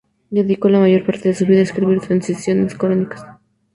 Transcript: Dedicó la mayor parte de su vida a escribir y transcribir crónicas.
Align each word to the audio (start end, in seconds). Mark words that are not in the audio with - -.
Dedicó 0.31 0.67
la 0.67 0.79
mayor 0.79 1.05
parte 1.05 1.29
de 1.29 1.35
su 1.35 1.45
vida 1.45 1.59
a 1.59 1.61
escribir 1.61 1.97
y 1.97 1.99
transcribir 1.99 2.75
crónicas. 2.75 3.23